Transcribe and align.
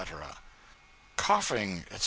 'Coughing, 1.15 1.85
etc.' 1.91 1.99